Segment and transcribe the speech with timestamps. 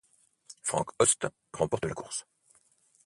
[0.63, 2.25] Frank Hoste remporte la course.